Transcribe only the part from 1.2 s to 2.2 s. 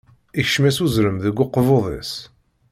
deg ukebbuḍ-is.